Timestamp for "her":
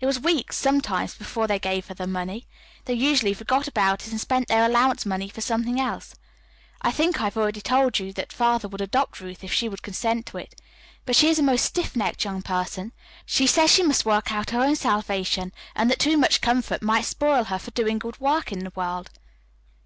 1.88-1.94, 14.48-14.62, 17.44-17.58